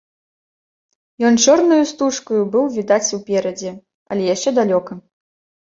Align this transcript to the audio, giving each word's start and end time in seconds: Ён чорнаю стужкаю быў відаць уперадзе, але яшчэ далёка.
Ён 1.29 1.37
чорнаю 1.45 1.77
стужкаю 1.91 2.41
быў 2.57 2.65
відаць 2.79 3.13
уперадзе, 3.21 3.77
але 4.11 4.21
яшчэ 4.35 4.59
далёка. 4.63 5.01